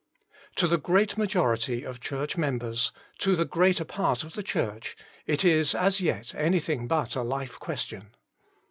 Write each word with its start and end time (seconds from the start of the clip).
To 0.55 0.67
the 0.67 0.79
great 0.79 1.15
majority 1.15 1.83
of 1.83 1.99
Church 1.99 2.35
members, 2.35 2.91
to 3.19 3.35
the 3.35 3.45
greater 3.45 3.85
part 3.85 4.23
of 4.23 4.33
the 4.33 4.41
Church, 4.41 4.97
it 5.27 5.45
is 5.45 5.75
as 5.75 6.01
yet 6.01 6.33
anything 6.33 6.87
but 6.87 7.15
a 7.15 7.21
life 7.21 7.59
question. 7.59 8.15